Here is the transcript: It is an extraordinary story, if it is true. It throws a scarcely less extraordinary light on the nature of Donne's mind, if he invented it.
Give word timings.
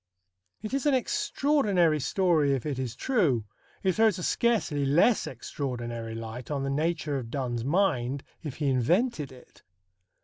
It 0.63 0.73
is 0.73 0.87
an 0.87 0.95
extraordinary 0.95 1.99
story, 1.99 2.55
if 2.55 2.65
it 2.65 2.79
is 2.79 2.95
true. 2.95 3.45
It 3.83 3.91
throws 3.93 4.17
a 4.17 4.23
scarcely 4.23 4.83
less 4.83 5.27
extraordinary 5.27 6.15
light 6.15 6.49
on 6.49 6.63
the 6.63 6.71
nature 6.71 7.19
of 7.19 7.29
Donne's 7.29 7.63
mind, 7.63 8.23
if 8.41 8.55
he 8.55 8.65
invented 8.67 9.31
it. 9.31 9.61